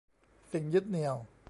[0.51, 1.15] สิ่งยึดเหนี่ยว